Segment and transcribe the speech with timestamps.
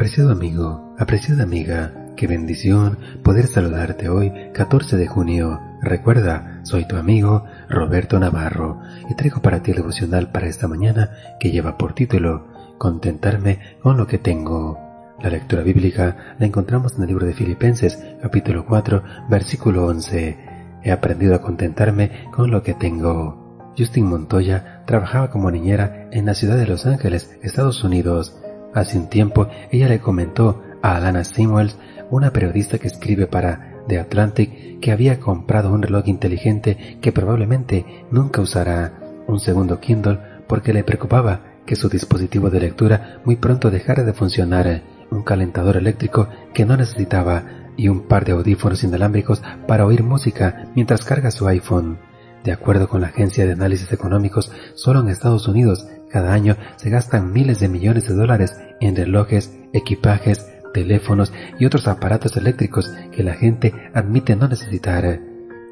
[0.00, 5.60] Apreciado amigo, apreciada amiga, qué bendición poder saludarte hoy, 14 de junio.
[5.82, 11.10] Recuerda, soy tu amigo Roberto Navarro y traigo para ti el devocional para esta mañana
[11.38, 12.46] que lleva por título
[12.78, 14.78] Contentarme con lo que tengo.
[15.20, 20.38] La lectura bíblica la encontramos en el libro de Filipenses, capítulo 4, versículo 11.
[20.82, 23.74] He aprendido a contentarme con lo que tengo.
[23.76, 28.40] Justin Montoya trabajaba como niñera en la ciudad de Los Ángeles, Estados Unidos.
[28.74, 31.76] Hace un tiempo ella le comentó a Alana Samuels,
[32.10, 38.04] una periodista que escribe para The Atlantic, que había comprado un reloj inteligente que probablemente
[38.10, 43.70] nunca usará, un segundo Kindle, porque le preocupaba que su dispositivo de lectura muy pronto
[43.70, 47.44] dejara de funcionar, un calentador eléctrico que no necesitaba
[47.76, 51.98] y un par de audífonos inalámbricos para oír música mientras carga su iPhone.
[52.44, 56.90] De acuerdo con la Agencia de Análisis Económicos, solo en Estados Unidos cada año se
[56.90, 63.22] gastan miles de millones de dólares en relojes, equipajes, teléfonos y otros aparatos eléctricos que
[63.22, 65.20] la gente admite no necesitar.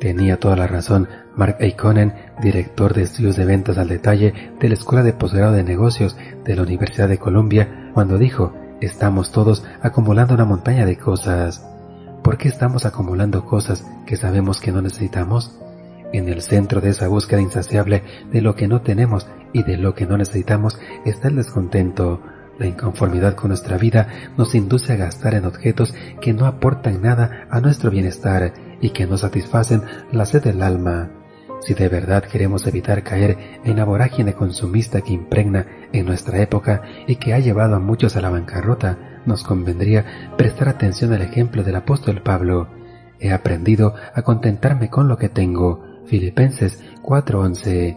[0.00, 4.74] Tenía toda la razón Mark Aikonen, director de estudios de ventas al detalle de la
[4.74, 10.34] Escuela de Posgrado de Negocios de la Universidad de Columbia, cuando dijo, estamos todos acumulando
[10.34, 11.66] una montaña de cosas.
[12.22, 15.58] ¿Por qué estamos acumulando cosas que sabemos que no necesitamos?
[16.12, 19.94] En el centro de esa búsqueda insaciable de lo que no tenemos y de lo
[19.94, 22.20] que no necesitamos está el descontento.
[22.58, 27.46] La inconformidad con nuestra vida nos induce a gastar en objetos que no aportan nada
[27.50, 31.10] a nuestro bienestar y que no satisfacen la sed del alma.
[31.60, 36.82] Si de verdad queremos evitar caer en la vorágine consumista que impregna en nuestra época
[37.06, 41.62] y que ha llevado a muchos a la bancarrota, nos convendría prestar atención al ejemplo
[41.62, 42.68] del apóstol Pablo.
[43.20, 47.96] He aprendido a contentarme con lo que tengo, Filipenses 4:11.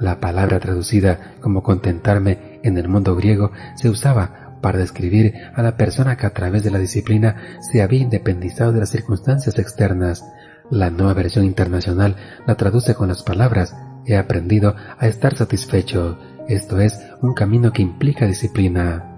[0.00, 5.76] La palabra traducida como contentarme en el mundo griego se usaba para describir a la
[5.76, 10.24] persona que a través de la disciplina se había independizado de las circunstancias externas.
[10.70, 12.16] La nueva versión internacional
[12.46, 13.76] la traduce con las palabras
[14.06, 19.08] he aprendido a estar satisfecho, esto es, un camino que implica disciplina.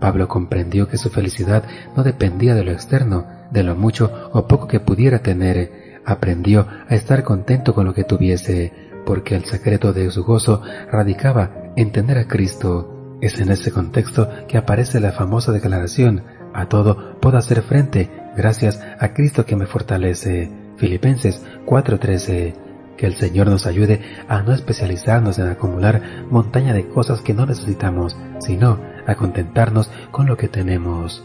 [0.00, 1.64] Pablo comprendió que su felicidad
[1.96, 6.94] no dependía de lo externo, de lo mucho o poco que pudiera tener, aprendió a
[6.94, 8.72] estar contento con lo que tuviese,
[9.04, 13.18] porque el secreto de su gozo radicaba en tener a Cristo.
[13.20, 18.82] Es en ese contexto que aparece la famosa declaración, a todo puedo hacer frente gracias
[18.98, 20.50] a Cristo que me fortalece.
[20.76, 22.54] Filipenses 4:13.
[22.96, 27.46] Que el Señor nos ayude a no especializarnos en acumular montaña de cosas que no
[27.46, 31.24] necesitamos, sino a contentarnos con lo que tenemos.